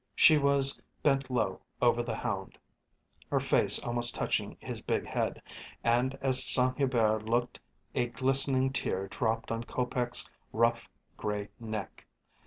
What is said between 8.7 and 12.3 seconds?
tear dropped on Kopec's rough, grey neck.